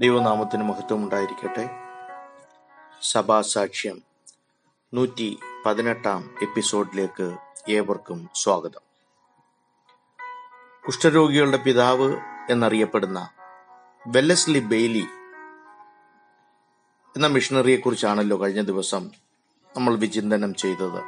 [0.00, 1.70] ദൈവനാമത്തിന് മഹത്വം ഉണ്ടായിരിക്കട്ടെ
[3.02, 4.02] സഭാസാക്ഷ്യം
[4.94, 7.36] നൂറ്റി പതിനെട്ടാം എപ്പിസോഡിലേക്ക്
[7.68, 8.80] ഏവർക്കും സ്വാഗതം.
[10.86, 12.16] കുഷ്ഠരോഗികളുടെ പിതാവ്
[12.50, 13.30] എന്നറിയപ്പെടുന്ന
[14.06, 15.06] വെല്ലസ്ലി ബെയ്ലി
[17.16, 19.10] എന്ന മിഷണറിയെ കുറിച്ചാണല്ലോ കഴിഞ്ഞ ദിവസം
[19.76, 21.02] നമ്മൾ വിചിന്തനം ചെയ്തത്.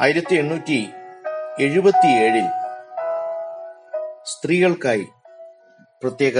[0.00, 0.88] ആയിരത്തി എണ്ണൂറ്റി
[1.58, 2.48] എഴുപത്തിയേഴിൽ
[4.24, 5.08] സ്ത്രീകൾക്കായി
[6.02, 6.38] പ്രത്യേക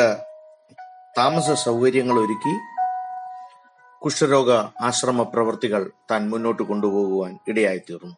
[1.19, 2.53] താമസ സൗകര്യങ്ങൾ ഒരുക്കി
[4.03, 4.51] കുഷ്ഠരോഗ
[4.81, 8.17] ആശ്രമ പ്രവർത്തികൾ താൻ മുന്നോട്ട് കൊണ്ടുപോകുവാൻ ഇടയായിത്തീർന്നു.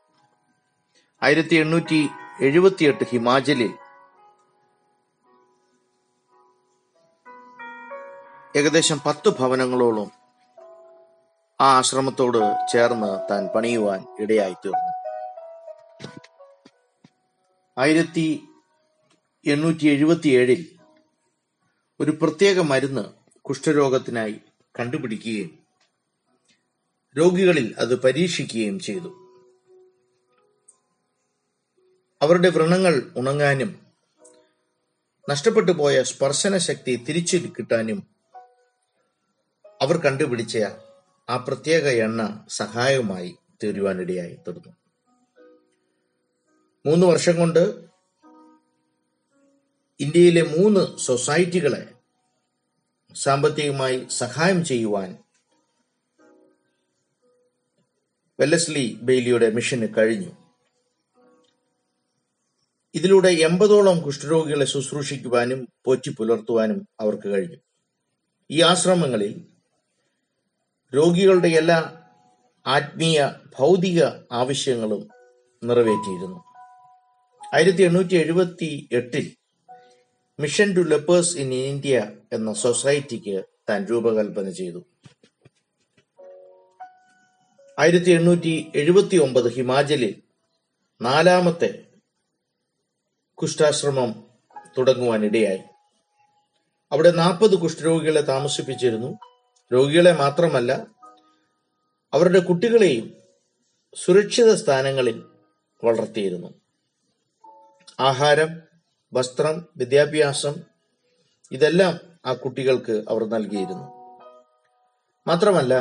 [1.23, 2.09] ആയിരത്തി എണ്ണൂറ്റി
[2.41, 3.73] എഴുപത്തിയെട്ട് ഹിമാചലിൽ
[8.57, 10.11] ഏകദേശം പത്ത് ഭവനങ്ങളോളം
[11.61, 14.91] ആ ആശ്രമത്തോട് ചേർന്ന് താൻ പണിയുവാൻ ഇടയായിത്തീർന്നു.
[17.79, 18.27] ആയിരത്തി
[19.47, 20.80] എണ്ണൂറ്റി എഴുപത്തിയേഴിൽ
[22.01, 23.05] ഒരു പ്രത്യേക മരുന്ന്
[23.43, 24.41] കുഷ്ഠരോഗത്തിനായി
[24.79, 25.51] കണ്ടുപിടിക്കുകയും
[27.17, 29.11] രോഗികളിൽ അത് പരീക്ഷിക്കുകയും ചെയ്തു.
[32.23, 33.81] അവരുടെ വ്രണങ്ങൾ ഉണങ്ങാനും
[35.31, 38.03] നഷ്ടപ്പെട്ടു പോയ സ്പർശന ശക്തി തിരിച്ചു കിട്ടാനും
[39.81, 40.59] അവർ കണ്ടുപിടിച്ച
[41.29, 44.73] ആ പ്രത്യേക എണ്ണ സഹായകമായി തീരുവാനിടയായി തീർന്നു
[46.87, 47.90] മൂന്ന് വർഷം കൊണ്ട്
[50.01, 51.89] ഇന്ത്യയിലെ മൂന്ന് സൊസൈറ്റികളെ
[53.15, 55.19] സാമ്പത്തികമായി സഹായം ചെയ്യുവാൻ
[58.41, 60.31] വെല്ലസ്ലി ബെയ്ലിയുടെ മിഷന് കഴിഞ്ഞു.
[62.95, 67.57] ഇതിലൂടെ എൺപതോളം കുഷ്ഠരോഗികളെ ശുശ്രൂഷിക്കുവാനും പോറ്റി പുലർത്തുവാനും അവർക്ക് കഴിഞ്ഞു.
[68.51, 69.47] ഈ ആശ്രമങ്ങളിൽ
[70.97, 72.07] രോഗികളുടെ എല്ലാ
[72.67, 73.27] ആത്മീയ
[73.59, 75.09] ഭൗതിക ആവശ്യങ്ങളും
[75.65, 76.45] നിറവേറ്റിയിരുന്നു.
[77.55, 79.40] ആയിരത്തി എണ്ണൂറ്റി എഴുപത്തി എട്ടിൽ
[80.41, 84.85] mission to lepers in India എന്ന സൊസൈറ്റിക്ക് താൻ രൂപകൽപ്പന ചെയ്തു.
[87.79, 90.23] ആയിരത്തി എണ്ണൂറ്റി എഴുപത്തി ഒമ്പത് ഹിമാചലിൽ
[91.03, 91.83] നാലാമത്തെ
[93.35, 94.25] കുഷ്ഠാശ്രമം
[94.79, 95.59] തുടങ്ങുവാനിടയായി.
[96.93, 99.19] അവിടെ നാൽപ്പത് കുഷ്ഠരോഗികളെ താമസിപ്പിച്ചിരുന്നു.
[99.73, 100.87] രോഗികളെ മാത്രമല്ല
[102.13, 103.15] അവരുടെ കുട്ടികളെയും
[103.95, 105.23] സുരക്ഷിത സ്ഥാനങ്ങളിൽ
[105.85, 106.55] വളർത്തിയിരുന്നു.
[108.01, 108.70] ആഹാരം
[109.13, 110.55] വസ്ത്രം വിദ്യാഭ്യാസം
[111.53, 113.87] ഇതെല്ലാം ആ കുട്ടികൾക്ക് അവർ നൽകിയിരുന്നു.
[115.27, 115.75] മാത്രമല്ല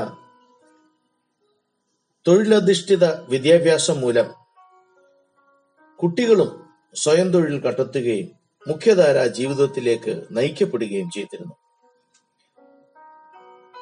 [2.28, 4.34] തൊഴിലധിഷ്ഠിത വിദ്യാഭ്യാസം മൂലം
[6.00, 8.32] കുട്ടികളും സ്വയം തൊഴിൽ കണ്ടെത്തുകയും
[8.68, 11.54] മുഖ്യധാര ജീവിതത്തിലേക്ക് നയിക്കപ്പെടുകയും ചെയ്തിരുന്നു.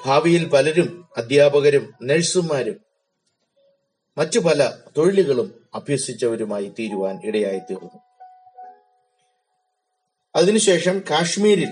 [0.05, 2.77] ഭാവിയിൽ പലരും അധ്യാപകരും നഴ്സുമാരും
[4.17, 8.06] മറ്റു പല തൊഴിലുകളും അഭ്യസിച്ചവരുമായി തീരുവാൻ ഇടയായി തീർന്നു
[10.35, 11.71] അതിനുശേഷം കാശ്മീരിൽ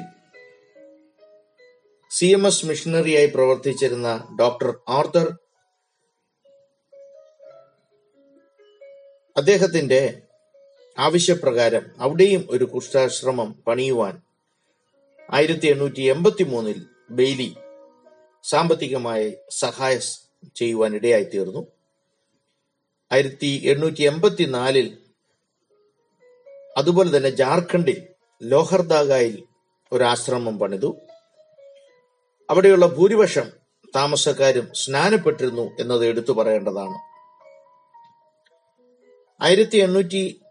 [2.11, 5.27] സി എം എസ് മിഷണറിയായി പ്രവർത്തിച്ചിരുന്ന ഡോക്ടർ ആർത്തർ
[9.35, 10.01] അദ്ദേഹത്തിന്റെ
[10.97, 14.15] ആവശ്യപ്രകാരം അവിടെയും ഒരു കുഷ്ഠാശ്രമം പണിയുവാൻ
[15.29, 16.79] ആയിരത്തി എണ്ണൂറ്റി എൺപത്തി മൂന്നിൽ
[17.09, 17.49] ബെയ്ലി
[18.43, 19.93] സാമ്പത്തികമായി സഹായ
[20.55, 21.61] ചെയ്യുവാൻ ഇടയായി തീർന്നു
[23.11, 24.87] ആയിരത്തി എണ്ണൂറ്റി എൺപത്തിനാലിൽ
[26.77, 27.99] അതുപോലെ തന്നെ ജാർഖണ്ഡിൽ
[28.41, 29.43] ലോഹർദാഗായിൽ
[29.91, 30.89] ഒരാശ്രമം പണിതു.
[32.49, 33.47] അവിടെയുള്ള ഭൂരിപക്ഷം
[33.95, 36.97] താമസക്കാരും സ്നാനപ്പെട്ടിരുന്നു എന്നത് എടുത്തു പറയേണ്ടതാണ്.
[39.41, 40.43] ആയിരത്തി എണ്ണൂറ്റി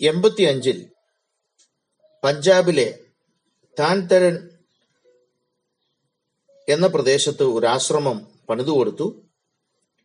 [0.00, 0.78] എൺപത്തി അഞ്ചിൽ
[2.22, 2.88] പഞ്ചാബിലെ
[3.78, 4.36] താൻതരൻ
[6.68, 9.06] എന്ന പ്രദേശത്ത് ഒരു ആശ്രമം പണിതുകൊടുത്തു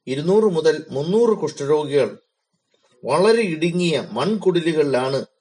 [0.07, 2.17] ഇരുന്നൂറ് മുതൽ മുന്നൂറ് കുഷ്ഠരോഗികൾ
[3.03, 5.34] വളരെ ഇടുങ്ങിയ മൺകുടിലുകളിലാണ്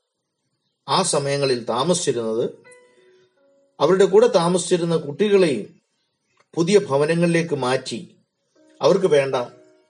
[0.88, 2.44] ആ സമയങ്ങളിൽ താമസിച്ചിരുന്നത്
[3.80, 5.80] അവരുടെ കൂടെ താമസിച്ചിരുന്ന കുട്ടികളെയും
[6.54, 8.16] പുതിയ ഭവനങ്ങളിലേക്ക് മാറ്റി
[8.82, 9.34] അവർക്ക് വേണ്ട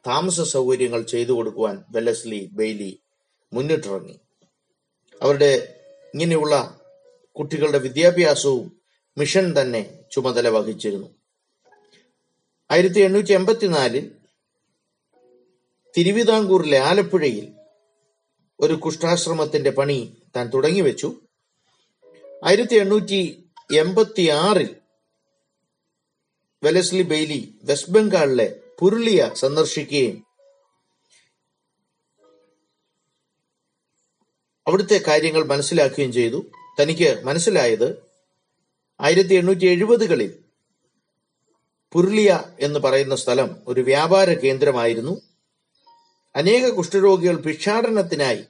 [0.06, 2.99] താമസ സൗകര്യങ്ങൾ ചെയ്തു കൊടുക്കുവാൻ വെല്ലസ്ലി ബെയ്ലി
[3.53, 4.21] മുന്നിട്ടിറങ്ങി.
[5.22, 5.78] അവരുടെ
[6.15, 6.81] ഇങ്ങനെയുള്ള
[7.32, 8.82] കുട്ടികളുടെ വിദ്യാഭ്യാസവും
[9.19, 11.08] മിഷൻ തന്നെ ചുമതല വഹിച്ചിരുന്നു.
[12.70, 14.14] ആയിരത്തി എണ്ണൂറ്റി എൺപത്തിനാലിൽ
[15.96, 17.52] തിരുവിതാംകൂറിലെ ആലപ്പുഴയിൽ
[18.61, 21.08] ഒരു കുഷ്ഠാശ്രമത്തിന്റെ പണി താൻ തുടങ്ങിവെച്ചു
[22.44, 23.20] ആയിരത്തി എണ്ണൂറ്റി
[23.75, 24.76] എൺപത്തി ആറിൽ
[26.62, 30.16] വെലസ്ലി ബെയ്ലി വെസ്റ്റ് ബംഗാളിലെ പുരുളിയ സന്ദർശിക്കുകയും
[34.66, 36.46] അവിടുത്തെ കാര്യങ്ങൾ മനസ്സിലാക്കുകയും ചെയ്തു.
[36.81, 37.88] തനിക്ക് മനസ്സിലായത്
[39.00, 40.44] ആയിരത്തി എണ്ണൂറ്റി എഴുപതുകളിൽ
[41.92, 45.22] പുരുളിയ എന്ന് പറയുന്ന സ്ഥലം ഒരു വ്യാപാര കേന്ദ്രമായിരുന്നു.
[46.36, 48.42] അനേക കുഷ്ഠരോഗികൾ ഭിക്ഷാടനത്തിനായി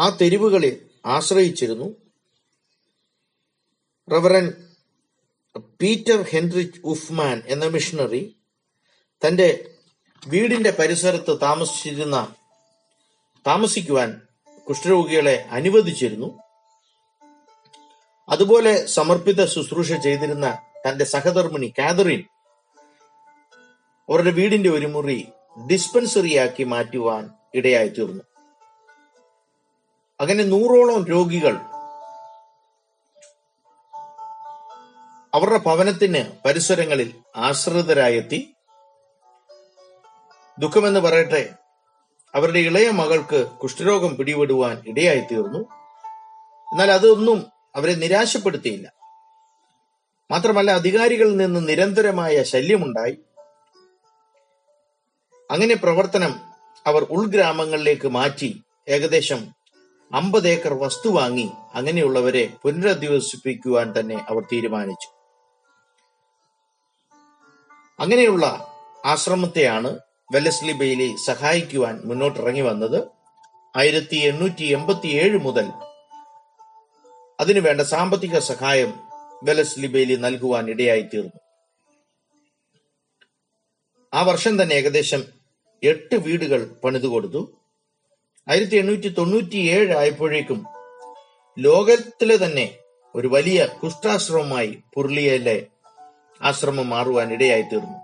[0.00, 0.72] ആ തെരുവുകളെ
[1.06, 1.88] ആശ്രയിച്ചിരുന്നു.
[4.12, 4.46] റവറൻ
[5.82, 8.36] പീറ്റർ ഹെൻറിച്ച് ഉഫ്മാൻ എന്ന മിഷണറി
[9.26, 9.70] തന്റെ
[10.26, 12.34] വീടിന്റെ പരിസരത്ത് താമസിച്ചിരുന്ന
[13.46, 14.22] താമസിക്കുവാൻ
[14.68, 16.38] കുഷ്ഠരോഗികളെ അനുവദിച്ചിരുന്നു.
[18.28, 20.58] അതുപോലെ സമർപ്പിത ശുശ്രൂഷ ചെയ്തിരുന്ന
[20.88, 22.20] തന്റെ സഹധർമ്മിണി കാതറിൻ
[24.08, 25.26] അവരുടെ വീടിന്റെ ഒരു മുറി
[25.70, 28.29] ഡിസ്പെൻസറിയാക്കി മാറ്റുവാൻ ഇടയായി തീർന്നു
[30.20, 31.56] അങ്ങനെ നൂറോളം രോഗികൾ
[35.34, 38.54] അവരുടെ ഭവനത്തിന് പരിസരങ്ങളിൽ ആശ്രിതരായെത്തി.
[40.58, 41.54] ദുഃഖമെന്ന് പറയട്ടെ
[42.34, 45.58] അവരുടെ ഇളയ മകൾക്ക് കുഷ്ഠരോഗം പിടിപെടുവാൻ ഇടയായി തീർന്നു
[46.72, 48.92] എന്നാൽ അതൊന്നും അവരെ നിരാശപ്പെടുത്തിയില്ല.
[50.30, 53.18] മാത്രമല്ല അധികാരികളിൽ നിന്ന് നിരന്തരമായ ശല്യമുണ്ടായി.
[55.50, 56.40] അങ്ങനെ പ്രവർത്തനം
[56.86, 58.62] അവർ ഉൾഗ്രാമങ്ങളിലേക്ക് മാറ്റി.
[58.88, 59.59] ഏകദേശം
[60.12, 65.08] അമ്പത് ഏക്കർ വസ്തു വാങ്ങി അങ്ങനെയുള്ളവരെ പുനരധിവസിപ്പിക്കുവാൻ തന്നെ അവർ തീരുമാനിച്ചു.
[68.00, 68.46] അങ്ങനെയുള്ള
[69.04, 69.98] ആശ്രമത്തെയാണ്
[70.32, 73.08] വെല്ലസ്ലി ബെയിലി സഹായിക്കുവാൻ മുന്നോട്ടിറങ്ങി വന്നത്.
[73.76, 75.66] ആയിരത്തി എണ്ണൂറ്റി എൺപത്തി ഏഴ് മുതൽ
[77.40, 78.90] അതിനുവേണ്ട സാമ്പത്തിക സഹായം
[79.44, 81.38] വെലസ്ലി ബെയിലി നൽകുവാൻ ഇടയായി തീർന്നു.
[84.14, 85.24] ആ വർഷം തന്നെ ഏകദേശം
[85.82, 87.59] എട്ട് വീടുകൾ പണിതു കൊടുത്തു
[88.46, 90.60] ആയിരത്തി എണ്ണൂറ്റി തൊണ്ണൂറ്റി ഏഴ് ആയപ്പോഴേക്കും
[91.56, 92.66] ലോകത്തിലെ തന്നെ
[93.14, 95.58] ഒരു വലിയ കുഷ്ടാശ്രമമായി പുരുളിയയിലെ
[96.40, 97.98] ആശ്രമം മാറുവാൻ ഇടയായി തീർന്നു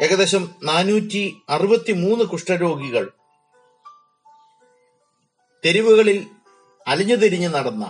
[0.00, 3.04] ഏകദേശം നാനൂറ്റി അറുപത്തി മൂന്ന് കുഷ്ഠരോഗികൾ
[5.64, 6.18] തെരുവുകളിൽ
[6.86, 7.86] അലിഞ്ഞു തിരിഞ്ഞു നടന്ന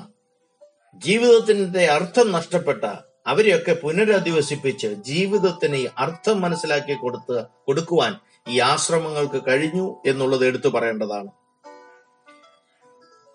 [1.03, 2.85] ജീവിതത്തിന്റെ അർത്ഥം നഷ്ടപ്പെട്ട
[3.27, 8.15] അവരെയൊക്കെ പുനരധിവസിപ്പിച്ച് ജീവിതത്തിന് അർത്ഥം മനസ്സിലാക്കി കൊടുത്ത് കൊടുക്കുവാൻ
[8.49, 11.29] ഈ ആശ്രമങ്ങൾക്ക് കഴിഞ്ഞു എന്നുള്ളത് എടുത്തു പറയേണ്ടതാണ്.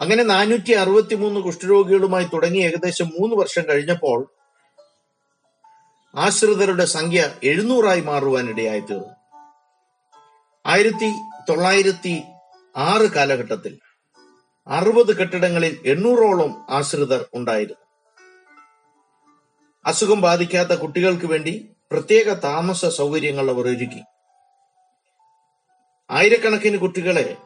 [0.01, 4.31] അങ്ങനെ നാനൂറ്റി അറുപത്തി മൂന്ന് കുഷ്ഠരോഗികളുമായി തുടങ്ങി ഏകദേശം മൂന്ന് വർഷം കഴിഞ്ഞപ്പോൾ
[6.15, 9.15] ആശ്രിതരുടെ സംഖ്യ എഴുന്നൂറായി മാറുവാനിടയായി തീർന്നു.
[10.65, 11.13] ആയിരത്തി
[11.49, 12.23] തൊള്ളായിരത്തി
[12.77, 13.79] ആറ് കാലഘട്ടത്തിൽ
[14.67, 17.84] അറുപത് കെട്ടിടങ്ങളിൽ എണ്ണൂറോളം ആശ്രിതർ ഉണ്ടായിരുന്നു.
[19.85, 24.01] അസുഖം ബാധിക്കാത്ത കുട്ടികൾക്ക് വേണ്ടി പ്രത്യേക താമസ സൗകര്യങ്ങൾ അവർ ഒരുക്കി.
[26.09, 27.37] ആയിരക്കണക്കിന് കുട്ടികളെ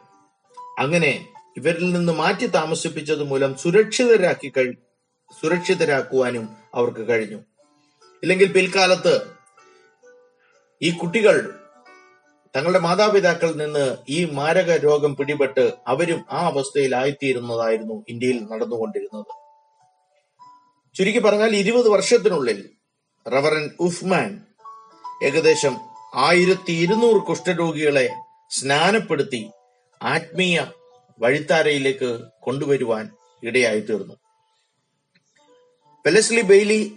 [0.80, 1.25] അങ്ങനെ
[1.57, 4.74] ഇവരിൽ നിന്ന് മാറ്റി താമസിപ്പിച്ചത് മൂലം സുരക്ഷിതരാക്കി കഴി
[5.41, 7.39] സുരക്ഷിതരാക്കുവാനും അവർക്ക് കഴിഞ്ഞു.
[8.24, 9.15] ഇല്ലെങ്കിൽ പിൽക്കാലത്ത്
[10.81, 11.36] ഈ കുട്ടികൾ
[12.56, 19.38] തങ്ങളുടെ മാതാപിതാക്കളിൽ നിന്ന് ഈ മാരക രോഗം പിടിപെട്ട് അവരും ആ അവസ്ഥയിലായിത്തീരുന്നതായിരുന്നു ഇന്ത്യയിൽ നടന്നുകൊണ്ടിരുന്നത്.
[20.95, 22.69] ചുരുക്കി പറഞ്ഞാൽ ഇരുപത് വർഷത്തിനുള്ളിൽ
[23.31, 24.45] റവറൻ ഉഫ്മാൻ
[25.24, 25.77] ഏകദേശം
[26.15, 28.15] ആയിരത്തി ഇരുന്നൂറ് കുഷ്ഠരോഗികളെ
[28.50, 29.50] സ്നാനപ്പെടുത്തി
[30.01, 30.65] ആത്മീയ
[31.19, 33.09] വഴിത്താരയിലേക്ക് കൊണ്ടുവരുവാൻ
[33.44, 34.13] ഇടയായി തീർന്നു.
[36.06, 36.95] പെലസ്ലി ബെയ്ലി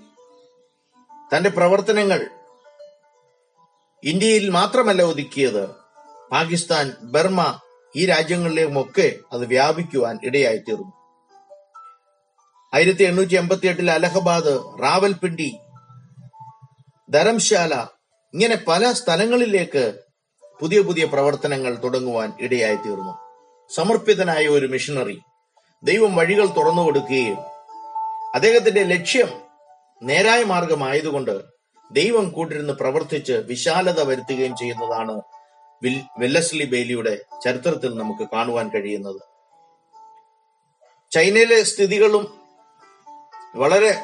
[1.37, 2.27] തന്റെ പ്രവർത്തനങ്ങൾ
[4.05, 5.69] ഇന്ത്യയിൽ മാത്രമല്ല ഒതുക്കിയത്
[6.33, 7.61] പാകിസ്ഥാൻ ബർമ
[7.97, 11.02] ഈ രാജ്യങ്ങളിലേക്കുമൊക്കെ അത് വ്യാപിക്കുവാൻ ഇടയായി തീർന്നു.
[12.73, 15.59] ആയിരത്തി എണ്ണൂറ്റി എൺപത്തി എട്ടിൽ അലഹബാദ് റാവൽപിണ്ടി
[17.11, 17.75] ധരംശാല
[18.35, 20.01] ഇങ്ങനെ പല സ്ഥലങ്ങളിലേക്ക്
[20.61, 23.15] പുതിയ പുതിയ പ്രവർത്തനങ്ങൾ തുടങ്ങുവാൻ ഇടയായി തീർന്നു
[23.71, 25.21] സമർപ്പിതനായ ഒരു മിഷണറി
[25.85, 27.39] ദൈവം വഴികൾ തുറന്നു കൊടുക്കുകയും
[28.35, 29.31] അദ്ദേഹത്തിന്റെ ലക്ഷ്യം
[30.03, 31.45] നേരായ മാർഗമായതുകൊണ്ട്
[31.91, 35.21] ദൈവം കൂട്ടിരുന്ന് പ്രവർത്തിച്ച് വിശാലത വരുത്തുകയും ചെയ്യുന്നതാണ്
[36.19, 39.21] വെല്ലസ്ലി ബെയ്ലിയുടെ ചരിത്രത്തിൽ നമുക്ക് കാണുവാൻ കഴിയുന്നത്.
[41.13, 42.42] ചൈനയിലെ സ്ഥിതികളും
[43.55, 44.01] വളരെ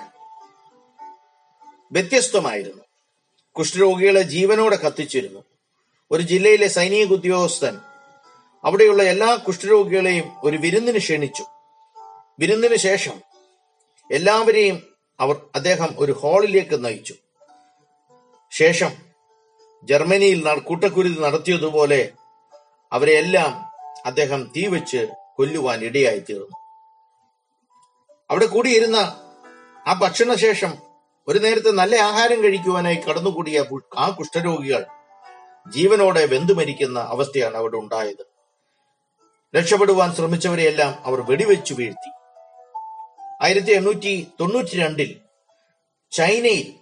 [1.92, 2.84] വ്യത്യസ്തമായിരുന്നു.
[3.52, 5.44] കുഷ്ഠരോഗികളെ ജീവനോടെ കത്തിച്ചിരുന്നു.
[6.10, 7.80] ഒരു ജില്ലയിലെ സൈനിക ഉദ്യോഗസ്ഥൻ
[8.64, 11.44] അവിടെയുള്ള എല്ലാ കുഷ്ഠരോഗികളെയും ഒരു വിരുന്നിന് ക്ഷണിച്ചു.
[12.38, 13.22] വിരുന്നിന് ശേഷം
[14.12, 17.14] എല്ലാവരെയും അവർ അദ്ദേഹം ഒരു ഹാളിലേക്ക് നയിച്ചു.
[18.50, 18.92] ശേഷം
[19.84, 22.12] ജർമ്മനിയിൽ കൂട്ടക്കുരുതി നടത്തിയതുപോലെ
[22.92, 23.50] അവരെയെല്ലാം
[24.06, 26.56] അദ്ദേഹം തീവച്ച് കൊല്ലുവാൻ ഇടയായി തീർന്നു
[28.30, 29.27] അവിടെ കൂടിയിരുന്ന
[29.88, 30.72] ആ ഭക്ഷണശേഷം
[31.28, 33.64] ഒരു നേരത്തെ നല്ല ആഹാരം കഴിക്കുവാനായി കടന്നുകൂടിയ
[33.98, 34.86] ആ കുഷ്ഠരോഗികൾ
[35.68, 38.24] ജീവനോടെ വെന്തു മരിക്കുന്ന അവസ്ഥയാണ് അവിടെ ഉണ്ടായത്.
[39.56, 42.10] രക്ഷപ്പെടുവാൻ ശ്രമിച്ചവരെയെല്ലാം അവർ വെടിവെച്ചു വീഴ്ത്തി.
[43.42, 45.20] ആയിരത്തി എണ്ണൂറ്റി തൊണ്ണൂറ്റി രണ്ടിൽ
[46.10, 46.74] ചൈനയിൽ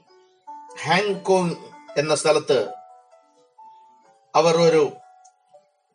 [0.87, 1.55] ഹാങ്കോങ്
[1.99, 2.69] എന്ന സ്ഥലത്ത്
[4.35, 4.93] അവർ ഒരു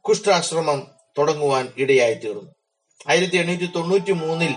[0.01, 0.87] കുഷ്ഠാശ്രമം
[1.17, 2.51] തുടങ്ങുവാൻ ഇടയായി തീർന്നു.
[3.09, 4.55] ആയിരത്തി എണ്ണൂറ്റി തൊണ്ണൂറ്റി മൂന്നിൽ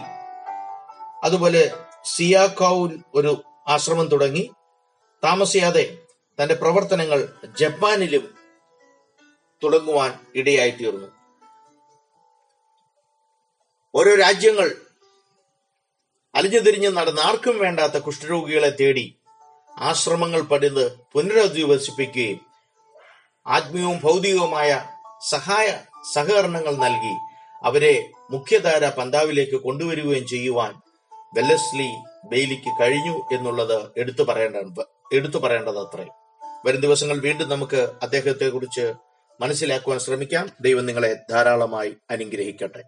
[1.24, 1.70] അതുപോലെ
[2.04, 4.50] സിയാക്കൌവിൽ ഒരു ആശ്രമം തുടങ്ങി
[5.22, 5.84] താമസിയാതെ
[6.38, 8.24] തന്റെ പ്രവർത്തനങ്ങൾ ജപ്പാനിലും
[9.62, 11.08] തുടങ്ങുവാൻ ഇടയായി തീർന്നു
[13.94, 14.68] ഓരോ രാജ്യങ്ങൾ
[16.34, 19.16] അലിഞ്ഞു തിരിഞ്ഞ് നടന്ന് ആർക്കും വേണ്ടാത്ത കുഷ്ഠരോഗികളെ തേടി
[19.76, 22.40] ആശ്രമങ്ങൾ പണിത് പുനരധിവസിപ്പിക്കുകയും
[23.46, 24.70] ആത്മീയവും ഭൗതികവുമായ
[25.20, 25.68] സഹായ
[26.14, 27.14] സഹകരണങ്ങൾ നൽകി
[27.64, 27.94] അവരെ
[28.30, 30.72] മുഖ്യധാര പന്താവിലേക്ക് കൊണ്ടുവരികയും ചെയ്യുവാൻ
[31.34, 31.88] വെല്ലസ്ലി
[32.24, 34.56] ബെയിലിക്ക് കഴിഞ്ഞു എന്നുള്ളത് എടുത്തു പറയേണ്ട
[35.12, 36.06] എടുത്തു പറയേണ്ടത് അത്രേ
[36.66, 38.92] വരും ദിവസങ്ങൾ വീണ്ടും നമുക്ക് അദ്ദേഹത്തെ കുറിച്ച്
[39.40, 40.50] മനസ്സിലാക്കുവാൻ ശ്രമിക്കാം.
[40.60, 42.82] ദൈവം നിങ്ങളെ ധാരാളമായി അനുഗ്രഹിക്കട്ടെ.